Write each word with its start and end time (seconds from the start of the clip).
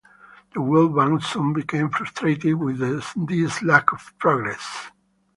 The 0.55 0.59
World 0.61 0.95
Bank 0.95 1.21
soon 1.21 1.53
became 1.53 1.91
frustrated 1.91 2.55
with 2.55 2.79
this 2.79 3.61
lack 3.61 3.93
of 3.93 4.11
progress. 4.17 4.85